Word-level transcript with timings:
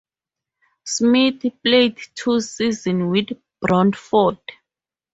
Smith 0.83 1.43
played 1.63 1.95
two 2.15 2.39
seasons 2.41 3.05
with 3.11 3.37
Brantford. 3.61 4.39